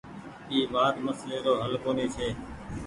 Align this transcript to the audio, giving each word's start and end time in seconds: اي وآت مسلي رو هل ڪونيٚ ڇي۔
اي 0.49 0.59
وآت 0.73 0.95
مسلي 1.05 1.37
رو 1.45 1.53
هل 1.63 1.73
ڪونيٚ 1.83 2.11
ڇي۔ 2.15 2.27